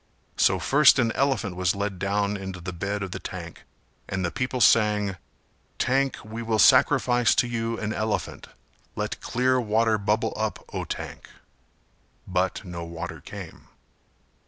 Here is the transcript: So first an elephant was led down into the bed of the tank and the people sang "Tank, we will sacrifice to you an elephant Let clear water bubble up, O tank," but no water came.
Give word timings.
So 0.35 0.57
first 0.57 0.97
an 0.97 1.11
elephant 1.11 1.55
was 1.55 1.75
led 1.75 1.99
down 1.99 2.35
into 2.35 2.59
the 2.59 2.73
bed 2.73 3.03
of 3.03 3.11
the 3.11 3.19
tank 3.19 3.65
and 4.09 4.25
the 4.25 4.31
people 4.31 4.59
sang 4.59 5.17
"Tank, 5.77 6.17
we 6.25 6.41
will 6.41 6.57
sacrifice 6.57 7.35
to 7.35 7.45
you 7.45 7.79
an 7.79 7.93
elephant 7.93 8.47
Let 8.95 9.21
clear 9.21 9.61
water 9.61 9.99
bubble 9.99 10.33
up, 10.35 10.65
O 10.73 10.85
tank," 10.85 11.29
but 12.27 12.65
no 12.65 12.83
water 12.83 13.21
came. 13.21 13.67